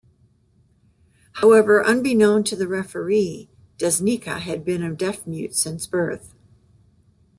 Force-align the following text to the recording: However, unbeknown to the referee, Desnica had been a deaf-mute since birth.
However, 1.33 1.85
unbeknown 1.85 2.43
to 2.45 2.55
the 2.55 2.67
referee, 2.67 3.51
Desnica 3.77 4.39
had 4.39 4.65
been 4.65 4.81
a 4.81 4.91
deaf-mute 4.95 5.53
since 5.55 5.85
birth. 5.85 6.33